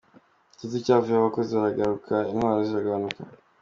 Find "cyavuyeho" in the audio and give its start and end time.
0.85-1.21